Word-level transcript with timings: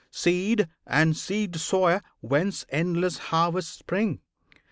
Seed 0.09 0.67
and 0.87 1.15
Seed 1.15 1.57
Sower, 1.57 2.01
Whence 2.21 2.65
endless 2.69 3.19
harvests 3.29 3.77
spring! 3.77 4.21